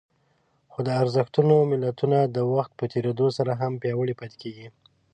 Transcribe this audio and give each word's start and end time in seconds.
خو 0.71 0.79
د 0.87 0.89
ارزښتونو 1.01 1.55
ملتونه 1.71 2.17
د 2.35 2.37
وخت 2.53 2.71
په 2.79 2.85
تېرېدو 2.93 3.27
سره 3.37 3.51
هم 3.61 3.73
پياوړي 3.81 4.13
پاتې 4.19 4.37
کېږي. 4.43 4.67